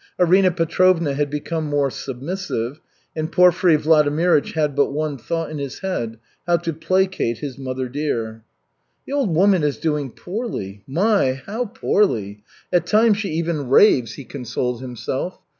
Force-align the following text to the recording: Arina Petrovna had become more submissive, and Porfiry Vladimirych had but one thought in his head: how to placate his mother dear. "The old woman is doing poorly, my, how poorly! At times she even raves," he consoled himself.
Arina 0.19 0.49
Petrovna 0.49 1.13
had 1.13 1.29
become 1.29 1.65
more 1.65 1.91
submissive, 1.91 2.79
and 3.15 3.31
Porfiry 3.31 3.77
Vladimirych 3.77 4.53
had 4.53 4.73
but 4.75 4.89
one 4.91 5.15
thought 5.15 5.51
in 5.51 5.59
his 5.59 5.81
head: 5.81 6.17
how 6.47 6.57
to 6.57 6.73
placate 6.73 7.37
his 7.37 7.59
mother 7.59 7.87
dear. 7.87 8.43
"The 9.05 9.13
old 9.13 9.35
woman 9.35 9.61
is 9.61 9.77
doing 9.77 10.09
poorly, 10.09 10.81
my, 10.87 11.33
how 11.45 11.65
poorly! 11.67 12.41
At 12.73 12.87
times 12.87 13.17
she 13.19 13.29
even 13.33 13.69
raves," 13.69 14.13
he 14.13 14.25
consoled 14.25 14.81
himself. 14.81 15.39